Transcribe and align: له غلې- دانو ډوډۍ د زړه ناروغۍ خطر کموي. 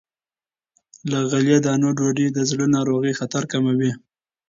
له 1.11 1.19
غلې- 1.31 1.63
دانو 1.65 1.89
ډوډۍ 1.97 2.27
د 2.31 2.37
زړه 2.49 2.65
ناروغۍ 2.75 3.13
خطر 3.19 3.43
کموي. 3.51 3.91